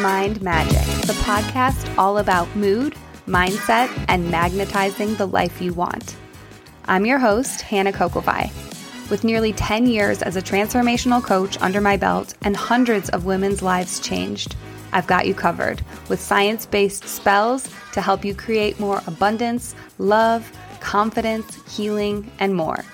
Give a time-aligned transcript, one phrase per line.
[0.00, 2.94] Mind Magic, the podcast all about mood,
[3.26, 6.14] mindset, and magnetizing the life you want.
[6.84, 8.52] I'm your host, Hannah Kokovai.
[9.10, 13.60] With nearly 10 years as a transformational coach under my belt and hundreds of women's
[13.60, 14.54] lives changed,
[14.92, 20.48] I've got you covered with science based spells to help you create more abundance, love,
[20.78, 22.84] confidence, healing, and more.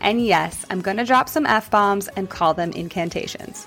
[0.00, 3.66] And yes, I'm gonna drop some F bombs and call them incantations.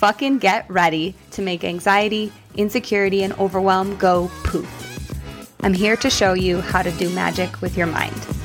[0.00, 4.66] Fucking get ready to make anxiety, insecurity, and overwhelm go poof.
[5.60, 8.39] I'm here to show you how to do magic with your mind.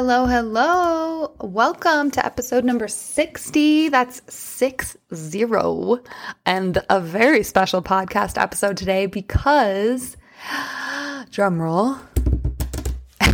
[0.00, 1.34] Hello, hello.
[1.40, 3.88] Welcome to episode number 60.
[3.88, 5.98] That's six zero.
[6.46, 10.16] And a very special podcast episode today because,
[11.32, 11.96] drum roll,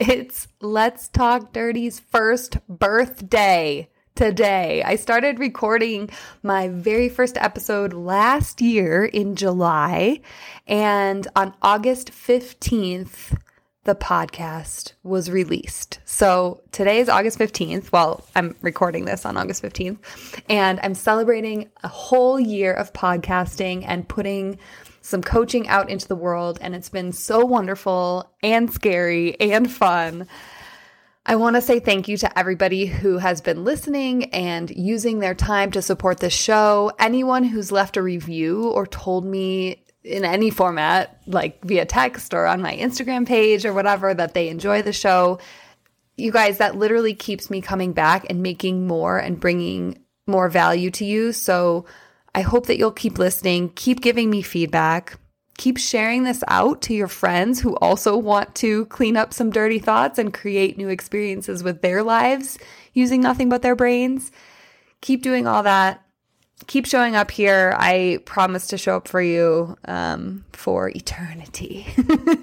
[0.00, 4.82] it's Let's Talk Dirty's first birthday today.
[4.86, 6.08] I started recording
[6.42, 10.22] my very first episode last year in July,
[10.66, 13.38] and on August 15th,
[13.86, 16.00] the podcast was released.
[16.04, 17.92] So today is August 15th.
[17.92, 19.98] Well, I'm recording this on August 15th,
[20.48, 24.58] and I'm celebrating a whole year of podcasting and putting
[25.02, 26.58] some coaching out into the world.
[26.60, 30.26] And it's been so wonderful and scary and fun.
[31.24, 35.34] I want to say thank you to everybody who has been listening and using their
[35.34, 36.90] time to support the show.
[36.98, 42.46] Anyone who's left a review or told me in any format, like via text or
[42.46, 45.38] on my Instagram page or whatever, that they enjoy the show.
[46.16, 50.90] You guys, that literally keeps me coming back and making more and bringing more value
[50.92, 51.32] to you.
[51.32, 51.84] So
[52.34, 55.18] I hope that you'll keep listening, keep giving me feedback,
[55.58, 59.78] keep sharing this out to your friends who also want to clean up some dirty
[59.78, 62.58] thoughts and create new experiences with their lives
[62.92, 64.30] using nothing but their brains.
[65.00, 66.02] Keep doing all that
[66.66, 67.74] keep showing up here.
[67.76, 71.86] I promise to show up for you um, for eternity.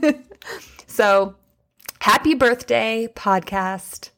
[0.87, 1.35] so,
[1.99, 4.11] happy birthday, podcast.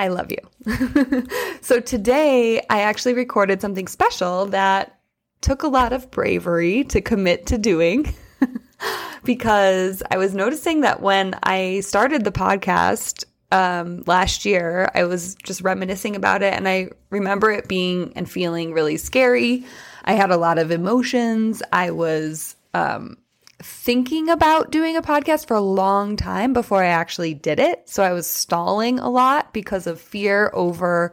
[0.00, 1.26] I love you.
[1.60, 4.98] so, today I actually recorded something special that
[5.40, 8.14] took a lot of bravery to commit to doing.
[9.24, 14.90] because I was noticing that when I started the podcast, um, last year.
[14.94, 19.64] I was just reminiscing about it, and I remember it being and feeling really scary.
[20.04, 21.62] I had a lot of emotions.
[21.72, 23.18] I was um,
[23.62, 27.88] thinking about doing a podcast for a long time before I actually did it.
[27.88, 31.12] So I was stalling a lot because of fear over.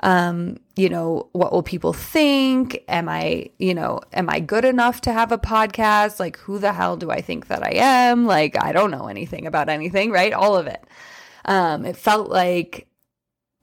[0.00, 2.84] Um, you know, what will people think?
[2.88, 6.20] Am I, you know, am I good enough to have a podcast?
[6.20, 8.26] Like, who the hell do I think that I am?
[8.26, 10.32] Like, I don't know anything about anything, right?
[10.32, 10.84] All of it.
[11.44, 12.88] Um, it felt like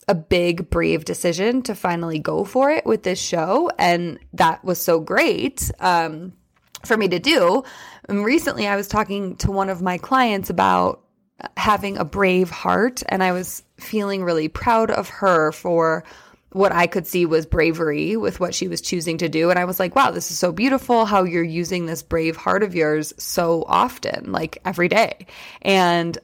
[0.07, 3.69] a big, brave decision to finally go for it with this show.
[3.77, 6.33] And that was so great um,
[6.85, 7.63] for me to do.
[8.09, 11.01] And recently, I was talking to one of my clients about
[11.57, 16.03] having a brave heart, and I was feeling really proud of her for
[16.51, 19.49] what I could see was bravery with what she was choosing to do.
[19.49, 22.63] And I was like, wow, this is so beautiful how you're using this brave heart
[22.63, 25.27] of yours so often, like every day.
[25.61, 26.17] And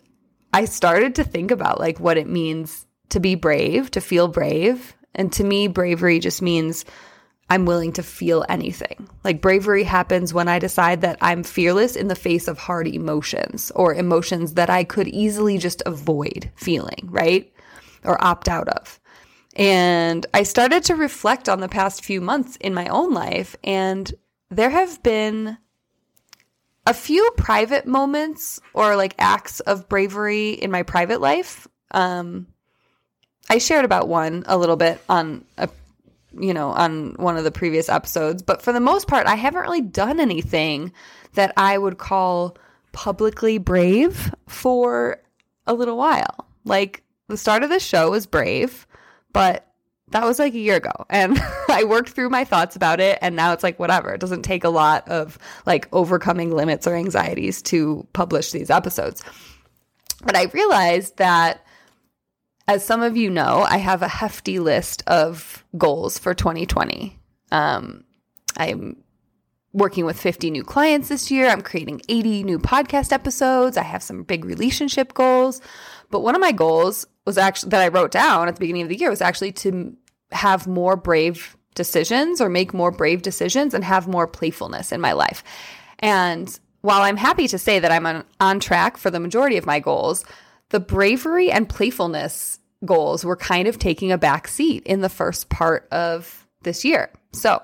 [0.58, 4.96] I started to think about like what it means to be brave, to feel brave.
[5.14, 6.84] And to me, bravery just means
[7.48, 9.08] I'm willing to feel anything.
[9.24, 13.72] Like bravery happens when I decide that I'm fearless in the face of hard emotions
[13.76, 17.54] or emotions that I could easily just avoid feeling, right?
[18.04, 19.00] Or opt out of.
[19.56, 24.12] And I started to reflect on the past few months in my own life, and
[24.50, 25.60] there have been
[26.88, 31.68] a few private moments or like acts of bravery in my private life.
[31.92, 32.48] Um,
[33.50, 35.70] I shared about one a little bit on a
[36.40, 39.62] you know on one of the previous episodes, but for the most part, I haven't
[39.62, 40.94] really done anything
[41.34, 42.58] that I would call
[42.94, 45.22] publicly brave for
[45.68, 46.48] a little while.
[46.64, 48.88] Like the start of the show was brave,
[49.34, 49.67] but
[50.12, 51.38] that was like a year ago and
[51.70, 54.14] i worked through my thoughts about it and now it's like whatever.
[54.14, 59.24] It doesn't take a lot of like overcoming limits or anxieties to publish these episodes.
[60.24, 61.66] But i realized that
[62.68, 67.18] as some of you know i have a hefty list of goals for 2020
[67.52, 68.04] um,
[68.58, 68.98] i'm
[69.74, 74.04] working with 50 new clients this year i'm creating 80 new podcast episodes i have
[74.04, 75.62] some big relationship goals
[76.10, 78.90] but one of my goals was actually that I wrote down at the beginning of
[78.90, 79.96] the year was actually to
[80.32, 85.12] have more brave decisions or make more brave decisions and have more playfulness in my
[85.12, 85.44] life.
[86.00, 89.66] And while I'm happy to say that I'm on, on track for the majority of
[89.66, 90.24] my goals,
[90.70, 95.50] the bravery and playfulness goals were kind of taking a back seat in the first
[95.50, 97.12] part of this year.
[97.34, 97.62] So,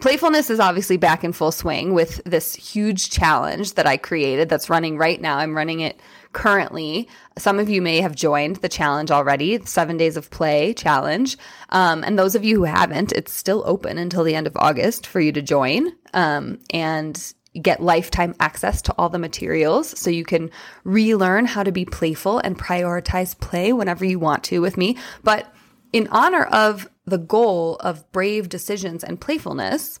[0.00, 4.70] playfulness is obviously back in full swing with this huge challenge that I created that's
[4.70, 5.38] running right now.
[5.38, 6.00] I'm running it
[6.32, 7.08] currently.
[7.38, 11.38] Some of you may have joined the challenge already, the seven days of play challenge.
[11.70, 15.06] Um, and those of you who haven't, it's still open until the end of August
[15.06, 15.92] for you to join.
[16.12, 17.32] Um, and
[17.62, 20.50] get lifetime access to all the materials so you can
[20.84, 24.96] relearn how to be playful and prioritize play whenever you want to with me.
[25.22, 25.50] But
[25.92, 30.00] in honor of the goal of brave decisions and playfulness,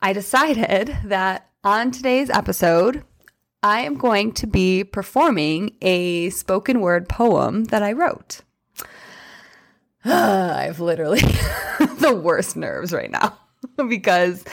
[0.00, 3.04] I decided that on today's episode,
[3.62, 8.40] I am going to be performing a spoken word poem that I wrote.
[10.04, 11.20] I have literally
[11.78, 13.38] the worst nerves right now
[13.88, 14.44] because,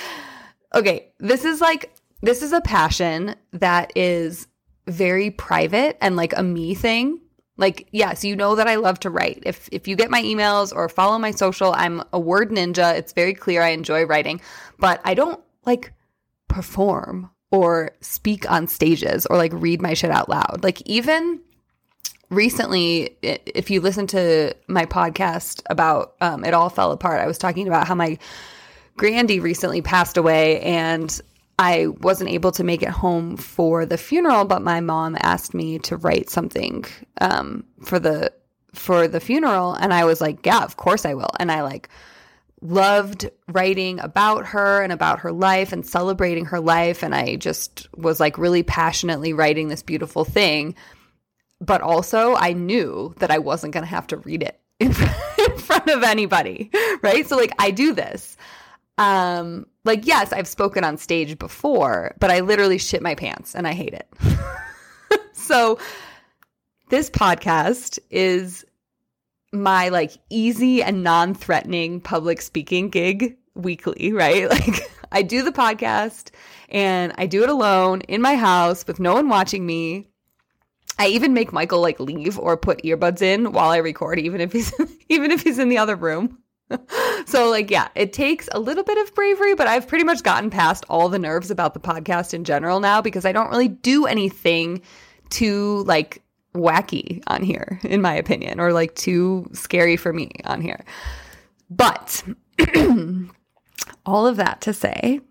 [0.75, 4.47] okay, this is like, this is a passion that is
[4.85, 7.19] very private and like a me thing.
[7.59, 9.44] Like, yes, you know that I love to write.
[9.45, 12.97] If if you get my emails or follow my social, I'm a word ninja.
[12.97, 14.39] It's very clear I enjoy writing,
[14.79, 15.91] but I don't like
[16.47, 20.61] perform or speak on stages or like read my shit out loud.
[20.63, 21.41] Like even
[22.29, 27.38] recently, if you listen to my podcast about um, It All Fell Apart, I was
[27.38, 28.17] talking about how my
[28.97, 31.19] Grandy recently passed away and
[31.59, 35.77] I wasn't able to make it home for the funeral, but my mom asked me
[35.79, 36.85] to write something
[37.19, 38.31] um, for the
[38.73, 41.89] for the funeral, and I was like, "Yeah, of course I will." And I like
[42.61, 47.03] loved writing about her and about her life and celebrating her life.
[47.03, 50.75] And I just was like really passionately writing this beautiful thing.
[51.59, 55.89] But also, I knew that I wasn't going to have to read it in, front
[55.89, 56.71] of anybody,
[57.01, 57.27] right?
[57.27, 58.38] So, like, I do this.
[59.00, 63.66] Um, like, yes, I've spoken on stage before, but I literally shit my pants and
[63.66, 64.07] I hate it.
[65.31, 65.80] so,
[66.90, 68.66] this podcast is
[69.54, 74.50] my like easy and non-threatening public speaking gig weekly, right?
[74.60, 76.30] Like I do the podcast
[76.68, 80.07] and I do it alone in my house with no one watching me.
[81.00, 84.51] I even make Michael like leave or put earbuds in while I record even if
[84.51, 84.72] he's
[85.10, 86.38] even if he's in the other room.
[87.25, 90.50] so like yeah, it takes a little bit of bravery, but I've pretty much gotten
[90.50, 94.06] past all the nerves about the podcast in general now because I don't really do
[94.06, 94.81] anything
[95.30, 96.21] too like
[96.54, 100.83] wacky on here, in my opinion, or like too scary for me on here.
[101.69, 102.24] But
[104.06, 105.22] all of that to say,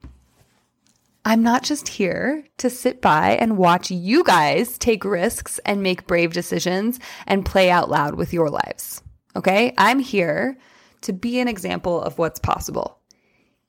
[1.24, 6.06] I'm not just here to sit by and watch you guys take risks and make
[6.06, 9.02] brave decisions and play out loud with your lives.
[9.36, 9.74] Okay?
[9.76, 10.56] I'm here
[11.02, 12.98] to be an example of what's possible.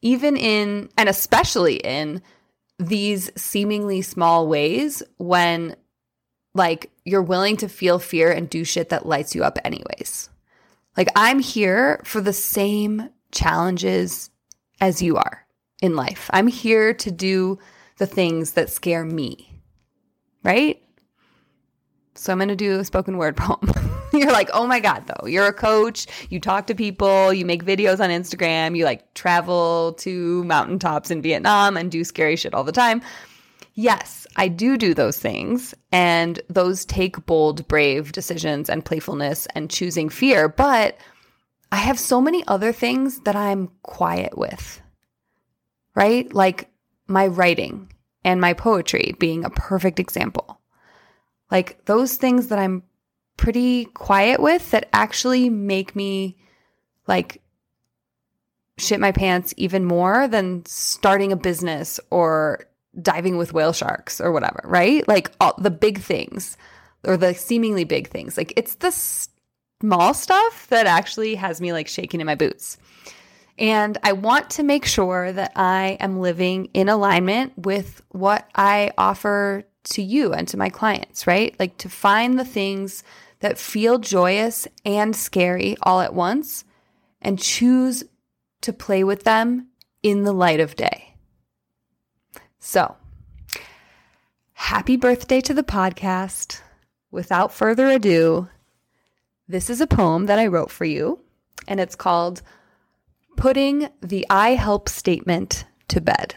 [0.02, 2.22] Even in, and especially in,
[2.80, 5.76] these seemingly small ways when
[6.56, 10.30] like you're willing to feel fear and do shit that lights you up anyways.
[10.98, 14.30] Like I'm here for the same challenges
[14.82, 15.46] as you are
[15.82, 16.30] in life.
[16.34, 17.60] I'm here to do
[17.98, 19.62] the things that scare me.
[20.44, 20.82] Right?
[22.20, 23.72] So I'm going to do a spoken word poem.
[24.14, 25.28] you're like, "Oh my god, though.
[25.28, 29.94] You're a coach, you talk to people, you make videos on Instagram, you like travel
[30.00, 33.02] to mountaintops in Vietnam and do scary shit all the time."
[33.76, 39.70] Yes, I do do those things, and those take bold, brave decisions and playfulness and
[39.70, 40.50] choosing fear.
[40.50, 40.98] But
[41.72, 44.82] I have so many other things that I'm quiet with,
[45.96, 46.34] right?
[46.34, 46.70] Like
[47.08, 47.94] my writing
[48.26, 50.59] and my poetry being a perfect example.
[51.52, 52.84] Like those things that I'm
[53.38, 56.38] pretty quiet with that actually make me
[57.08, 57.42] like
[58.78, 62.66] shit my pants even more than starting a business or
[63.02, 65.08] diving with whale sharks or whatever, right?
[65.08, 66.58] Like all the big things
[67.04, 68.38] or the seemingly big things.
[68.38, 72.78] Like it's the small stuff that actually has me like shaking in my boots.
[73.58, 78.92] And I want to make sure that I am living in alignment with what I
[78.98, 81.56] offer to you and to my clients, right?
[81.60, 83.04] Like to find the things
[83.40, 86.66] that feel joyous and scary all at once
[87.22, 88.04] and choose
[88.62, 89.68] to play with them
[90.04, 91.16] in the light of day.
[92.60, 92.96] So,
[94.54, 96.62] happy birthday to the podcast.
[97.12, 98.50] Without further ado,
[99.48, 101.20] this is a poem that I wrote for you,
[101.68, 102.44] and it's called
[103.36, 106.36] Putting the I Help Statement to Bed.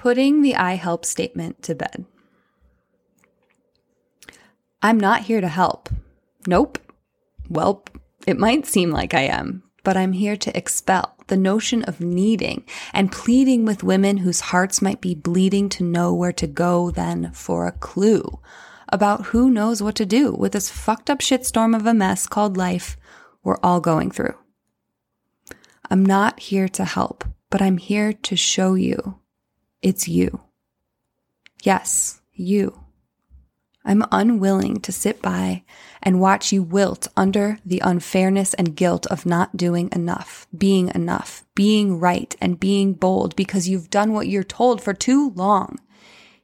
[0.00, 2.06] Putting the I Help Statement to Bed.
[4.80, 5.90] I'm not here to help.
[6.46, 6.78] Nope.
[7.50, 7.84] Well,
[8.26, 12.64] It might seem like I am, but I'm here to expel the notion of needing
[12.94, 17.30] and pleading with women whose hearts might be bleeding to know where to go then
[17.34, 18.40] for a clue
[18.88, 22.56] about who knows what to do with this fucked up shitstorm of a mess called
[22.56, 22.96] life
[23.44, 24.38] we're all going through.
[25.90, 29.19] I'm not here to help, but I'm here to show you
[29.82, 30.40] it's you.
[31.62, 32.84] Yes, you.
[33.84, 35.64] I'm unwilling to sit by
[36.02, 41.44] and watch you wilt under the unfairness and guilt of not doing enough, being enough,
[41.54, 45.78] being right, and being bold because you've done what you're told for too long.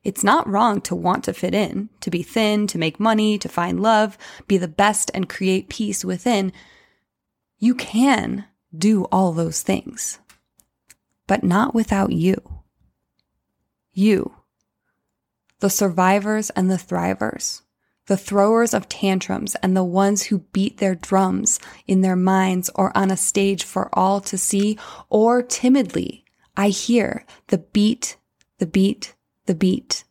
[0.02, 3.48] It's not wrong to want to fit in, to be thin, to make money, to
[3.48, 4.16] find love,
[4.46, 6.52] be the best, and create peace within.
[7.58, 10.20] You can do all those things,
[11.26, 12.55] but not without you.
[13.96, 14.36] You
[15.60, 17.62] the survivors and the thrivers,
[18.08, 22.94] the throwers of tantrums and the ones who beat their drums in their minds or
[22.94, 26.26] on a stage for all to see, or timidly,
[26.58, 28.18] I hear the beat,
[28.58, 29.14] the beat,
[29.46, 30.04] the beat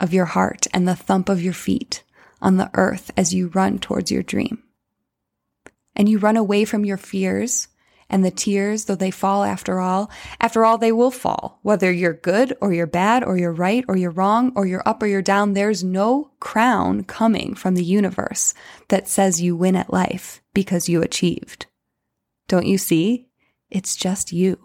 [0.00, 2.02] of your heart and the thump of your feet
[2.40, 4.64] on the earth as you run towards your dream.
[5.94, 7.68] And you run away from your fears
[8.12, 11.58] and the tears, though they fall after all, after all, they will fall.
[11.62, 15.02] Whether you're good or you're bad or you're right or you're wrong or you're up
[15.02, 18.52] or you're down, there's no crown coming from the universe
[18.88, 21.66] that says you win at life because you achieved.
[22.48, 23.28] Don't you see?
[23.70, 24.60] It's just you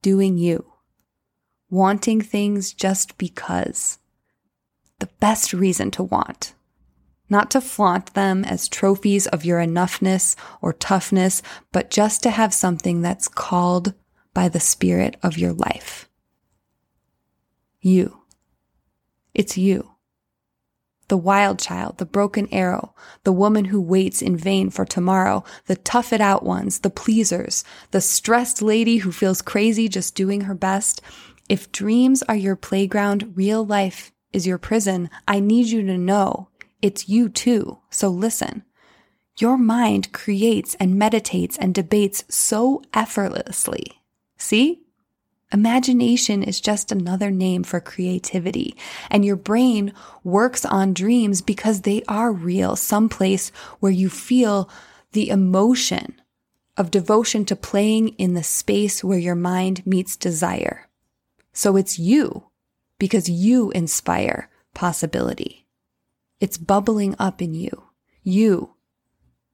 [0.00, 0.64] doing you,
[1.70, 3.98] wanting things just because.
[5.00, 6.53] The best reason to want
[7.34, 12.54] not to flaunt them as trophies of your enoughness or toughness, but just to have
[12.54, 13.92] something that's called
[14.32, 16.08] by the spirit of your life.
[17.80, 18.20] You.
[19.34, 19.96] It's you.
[21.08, 25.74] The wild child, the broken arrow, the woman who waits in vain for tomorrow, the
[25.74, 30.54] tough it out ones, the pleasers, the stressed lady who feels crazy just doing her
[30.54, 31.02] best.
[31.48, 35.10] If dreams are your playground, real life is your prison.
[35.26, 36.48] I need you to know
[36.84, 37.78] it's you too.
[37.88, 38.62] So listen.
[39.38, 44.02] Your mind creates and meditates and debates so effortlessly.
[44.36, 44.82] See?
[45.50, 48.76] Imagination is just another name for creativity.
[49.10, 53.48] And your brain works on dreams because they are real, someplace
[53.80, 54.68] where you feel
[55.12, 56.20] the emotion
[56.76, 60.90] of devotion to playing in the space where your mind meets desire.
[61.54, 62.50] So it's you
[62.98, 65.63] because you inspire possibility.
[66.44, 67.84] It's bubbling up in you.
[68.22, 68.74] You.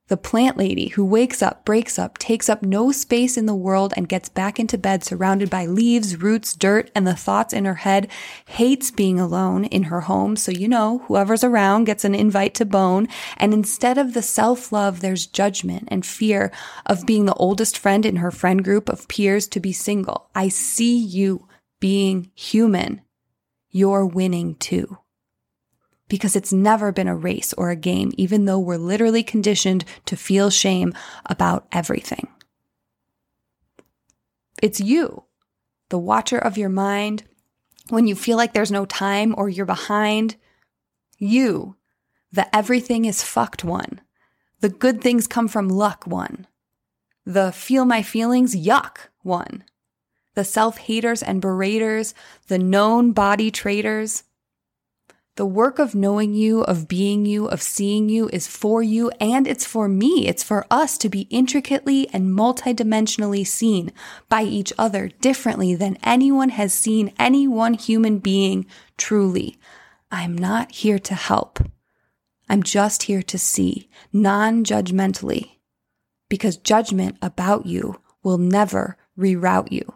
[0.08, 3.94] The plant lady who wakes up, breaks up, takes up no space in the world
[3.96, 7.76] and gets back into bed surrounded by leaves, roots, dirt, and the thoughts in her
[7.76, 8.10] head,
[8.48, 10.34] hates being alone in her home.
[10.34, 13.06] So, you know, whoever's around gets an invite to bone.
[13.36, 16.50] And instead of the self love, there's judgment and fear
[16.86, 20.28] of being the oldest friend in her friend group of peers to be single.
[20.34, 21.46] I see you
[21.78, 23.02] being human.
[23.70, 24.98] You're winning too
[26.10, 30.16] because it's never been a race or a game, even though we're literally conditioned to
[30.16, 30.92] feel shame
[31.24, 32.28] about everything.
[34.60, 35.24] It's you,
[35.88, 37.22] the watcher of your mind,
[37.88, 40.36] when you feel like there's no time or you're behind.
[41.16, 41.76] You,
[42.32, 44.00] the everything is fucked one,
[44.60, 46.46] the good things come from luck one,
[47.24, 49.64] the feel my feelings yuck one,
[50.34, 52.14] the self haters and beraters,
[52.48, 54.24] the known body traders
[55.40, 59.46] the work of knowing you, of being you, of seeing you is for you and
[59.46, 60.28] it's for me.
[60.28, 63.90] It's for us to be intricately and multidimensionally seen
[64.28, 68.66] by each other differently than anyone has seen any one human being
[68.98, 69.56] truly.
[70.10, 71.58] I'm not here to help.
[72.46, 75.52] I'm just here to see non judgmentally
[76.28, 79.94] because judgment about you will never reroute you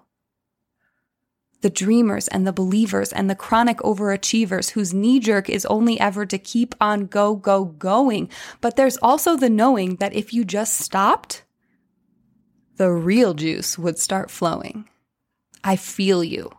[1.64, 6.26] the dreamers and the believers and the chronic overachievers whose knee jerk is only ever
[6.26, 8.28] to keep on go, go, going.
[8.60, 11.42] But there's also the knowing that if you just stopped,
[12.76, 14.90] the real juice would start flowing.
[15.64, 16.50] I feel you.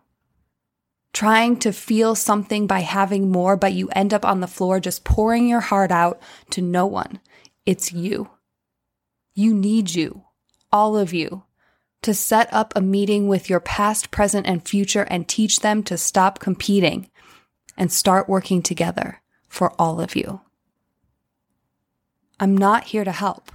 [1.13, 5.03] Trying to feel something by having more, but you end up on the floor just
[5.03, 6.19] pouring your heart out
[6.49, 7.19] to no one.
[7.67, 8.31] It's you.
[9.35, 10.23] You need you.
[10.71, 11.43] All of you
[12.05, 15.97] to set up a meeting with your past, present, and future and teach them to
[15.97, 17.09] stop competing
[17.79, 20.39] and start working together for all of you.
[22.39, 23.51] I'm not here to help.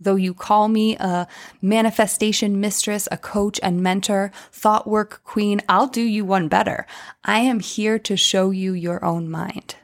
[0.00, 1.28] Though you call me a
[1.62, 6.84] manifestation mistress, a coach and mentor, thought work queen, I'll do you one better.
[7.22, 9.76] I am here to show you your own mind.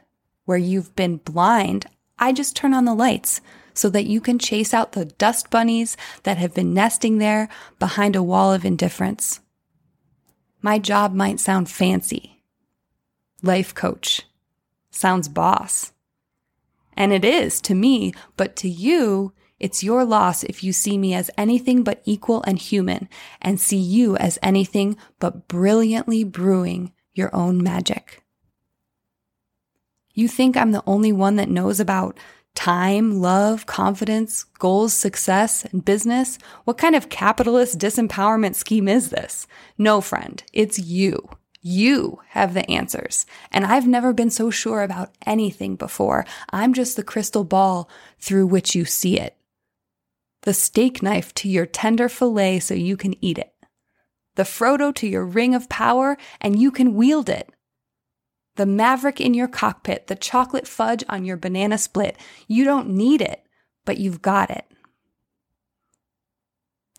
[0.43, 1.85] Where you've been blind,
[2.19, 3.39] I just turn on the lights
[3.73, 7.49] so that you can chase out the dust bunnies that have been nesting there
[7.79, 9.39] behind a wall of indifference.
[10.61, 12.43] My job might sound fancy.
[13.41, 14.21] Life coach
[14.91, 15.91] sounds boss.
[16.95, 21.13] And it is to me, but to you, it's your loss if you see me
[21.13, 23.07] as anything but equal and human
[23.41, 28.23] and see you as anything but brilliantly brewing your own magic.
[30.13, 32.19] You think I'm the only one that knows about
[32.55, 36.37] time, love, confidence, goals, success, and business?
[36.65, 39.47] What kind of capitalist disempowerment scheme is this?
[39.77, 41.29] No, friend, it's you.
[41.61, 43.25] You have the answers.
[43.51, 46.25] And I've never been so sure about anything before.
[46.49, 49.37] I'm just the crystal ball through which you see it.
[50.41, 53.53] The steak knife to your tender filet so you can eat it.
[54.35, 57.49] The Frodo to your ring of power and you can wield it
[58.55, 62.17] the maverick in your cockpit, the chocolate fudge on your banana split.
[62.47, 63.43] You don't need it,
[63.85, 64.65] but you've got it.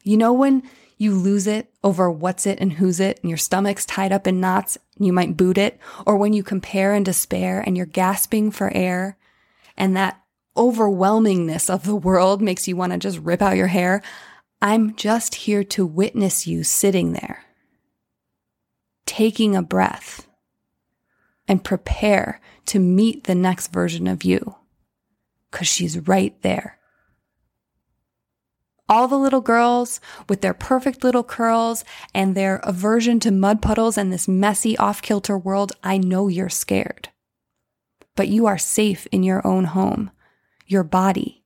[0.03, 0.63] You know when
[0.97, 4.41] you lose it over what's it and who's it and your stomach's tied up in
[4.41, 8.51] knots and you might boot it, or when you compare and despair and you're gasping
[8.51, 9.17] for air
[9.77, 10.21] and that
[10.57, 14.03] overwhelmingness of the world makes you want to just rip out your hair.
[14.63, 17.45] I'm just here to witness you sitting there,
[19.05, 20.29] taking a breath
[21.49, 24.57] and prepare to meet the next version of you.
[25.51, 26.79] Cause she's right there.
[28.89, 33.97] All the little girls with their perfect little curls and their aversion to mud puddles
[33.97, 37.09] and this messy off kilter world, I know you're scared.
[38.15, 40.11] But you are safe in your own home,
[40.67, 41.45] your body,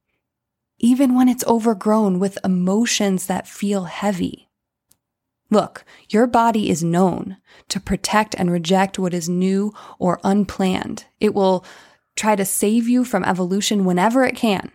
[0.78, 4.48] even when it's overgrown with emotions that feel heavy.
[5.50, 7.38] Look, your body is known
[7.69, 11.07] to protect and reject what is new or unplanned.
[11.20, 11.64] It will
[12.16, 14.70] try to save you from evolution whenever it can.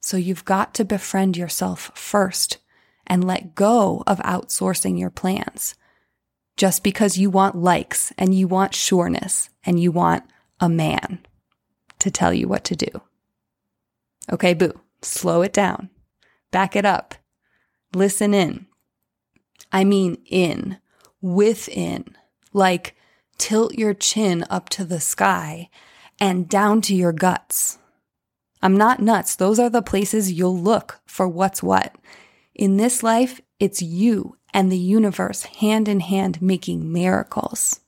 [0.00, 2.58] So you've got to befriend yourself first
[3.06, 5.76] and let go of outsourcing your plans.
[6.56, 10.24] Just because you want likes and you want sureness and you want
[10.60, 11.20] a man
[12.00, 13.02] to tell you what to do.
[14.32, 15.90] Okay, boo, slow it down.
[16.50, 17.14] Back it up.
[17.94, 18.66] Listen in
[19.72, 20.78] I mean in,
[21.20, 22.16] within,
[22.52, 22.94] like
[23.38, 25.70] tilt your chin up to the sky
[26.20, 27.78] and down to your guts.
[28.62, 29.34] I'm not nuts.
[29.34, 31.96] Those are the places you'll look for what's what.
[32.54, 37.80] In this life, it's you and the universe hand in hand making miracles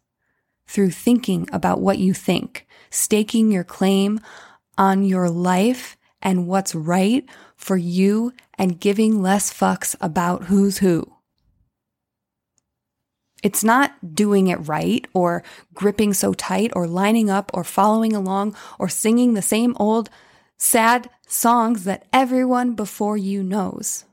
[0.66, 4.18] through thinking about what you think, staking your claim
[4.77, 7.25] on your life and what's right
[7.57, 11.13] for you and giving less fucks about who's who.
[13.45, 18.57] It's not doing it right or gripping so tight or lining up or following along
[18.79, 20.09] or singing the same old
[20.57, 24.07] sad songs that everyone before you knows.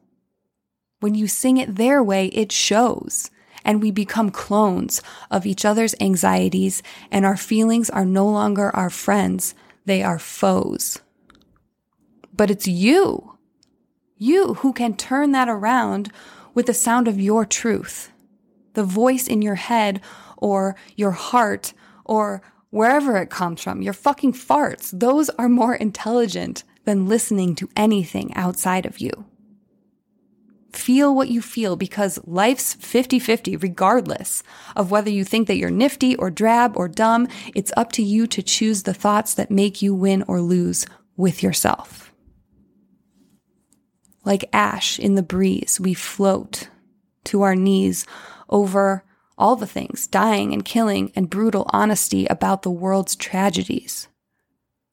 [0.99, 3.31] When you sing it their way, it shows
[3.63, 8.89] and we become clones of each other's anxieties and our feelings are no longer our
[8.89, 9.55] friends.
[9.85, 10.99] They are foes.
[12.33, 13.37] But it's you,
[14.17, 16.11] you who can turn that around
[16.53, 18.10] with the sound of your truth
[18.73, 20.01] the voice in your head
[20.37, 21.73] or your heart
[22.05, 27.69] or wherever it comes from, your fucking farts, those are more intelligent than listening to
[27.75, 29.11] anything outside of you.
[30.73, 34.41] Feel what you feel because life's 50 50, regardless
[34.75, 37.27] of whether you think that you're nifty or drab or dumb.
[37.53, 40.85] It's up to you to choose the thoughts that make you win or lose
[41.17, 42.13] with yourself.
[44.23, 46.69] Like ash in the breeze, we float
[47.25, 48.05] to our knees
[48.51, 49.03] over
[49.37, 54.07] all the things, dying and killing and brutal honesty about the world's tragedies.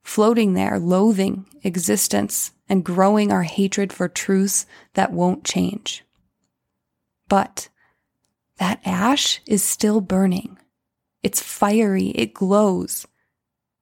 [0.02, 6.04] Floating there, loathing existence and growing our hatred for truths that won't change.
[7.28, 7.68] But
[8.56, 10.58] that ash is still burning.
[11.22, 13.06] It's fiery, it glows,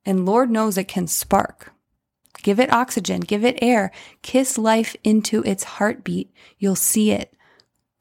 [0.05, 1.73] and Lord knows it can spark.
[2.43, 6.33] Give it oxygen, give it air, kiss life into its heartbeat.
[6.59, 7.35] You'll see it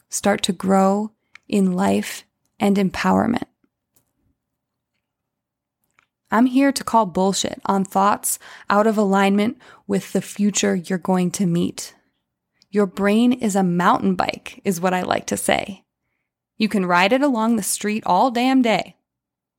[0.09, 1.11] start to grow
[1.47, 2.25] in life
[2.60, 3.45] and empowerment.
[6.31, 11.31] I'm here to call bullshit on thoughts out of alignment with the future you're going
[11.31, 11.95] to meet.
[12.71, 15.86] Your brain is a mountain bike, is what I like to say.
[16.58, 18.97] You can ride it along the street all damn day.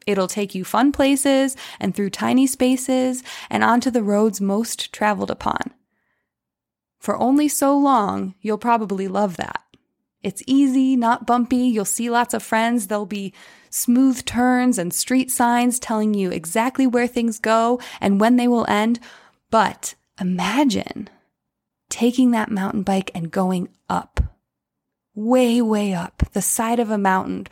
[0.07, 5.31] It'll take you fun places and through tiny spaces and onto the roads most traveled
[5.31, 5.73] upon.
[6.99, 9.63] For only so long, you'll probably love that.
[10.27, 11.69] It's easy, not bumpy.
[11.69, 12.89] You'll see lots of friends.
[12.89, 13.33] There'll be
[13.71, 18.67] smooth turns and street signs telling you exactly where things go and when they will
[18.69, 18.99] end.
[19.53, 21.09] But imagine
[21.91, 24.19] taking that mountain bike and going up,
[25.15, 27.47] way, way up the side of a mountain,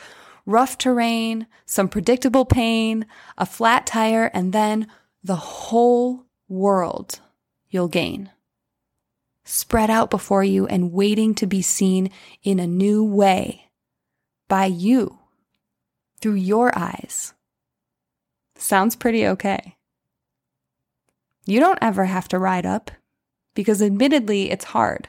[0.45, 3.07] rough terrain, some predictable pain,
[3.39, 4.89] a flat tire, and then
[5.23, 7.21] the whole world
[7.71, 8.31] you'll gain.
[9.45, 12.11] Spread out before you and waiting to be seen
[12.43, 13.71] in a new way
[14.49, 15.19] by you
[16.21, 17.35] through your eyes.
[18.57, 19.77] Sounds pretty okay.
[21.45, 22.91] You don't ever have to ride up
[23.55, 25.09] because admittedly it's hard.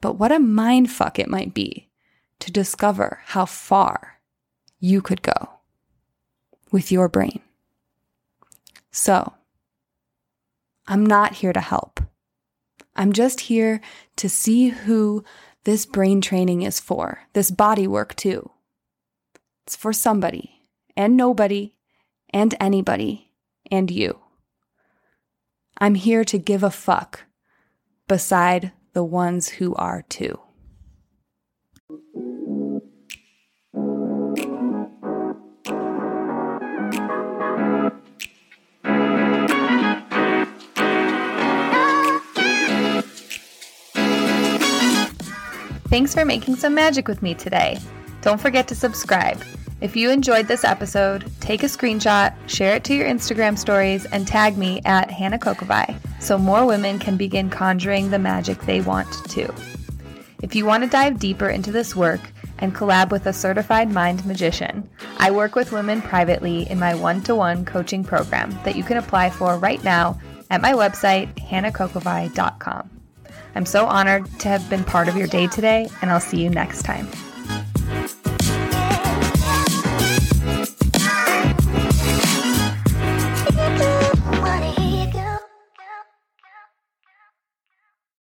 [0.00, 1.88] But what a mind fuck it might be
[2.40, 4.20] to discover how far
[4.78, 5.50] you could go
[6.70, 7.40] with your brain.
[8.90, 9.32] So,
[10.86, 11.95] I'm not here to help.
[12.96, 13.80] I'm just here
[14.16, 15.22] to see who
[15.64, 18.50] this brain training is for, this body work too.
[19.66, 20.62] It's for somebody
[20.96, 21.74] and nobody
[22.30, 23.32] and anybody
[23.70, 24.18] and you.
[25.78, 27.24] I'm here to give a fuck
[28.08, 30.40] beside the ones who are too.
[45.88, 47.78] Thanks for making some magic with me today.
[48.20, 49.40] Don't forget to subscribe.
[49.80, 54.26] If you enjoyed this episode, take a screenshot, share it to your Instagram stories, and
[54.26, 59.12] tag me at Hannah Kokovai so more women can begin conjuring the magic they want
[59.30, 59.52] to.
[60.42, 62.20] If you want to dive deeper into this work
[62.58, 67.22] and collab with a certified mind magician, I work with women privately in my one
[67.22, 70.18] to one coaching program that you can apply for right now
[70.50, 72.95] at my website, hannahkokovai.com.
[73.56, 76.50] I'm so honored to have been part of your day today, and I'll see you
[76.50, 77.08] next time.